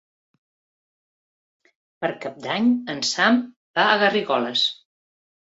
Per 2.05 2.09
Cap 2.23 2.41
d'Any 2.47 2.71
en 2.95 3.03
Sam 3.11 3.39
va 3.81 3.87
a 3.93 4.01
Garrigoles. 4.07 4.67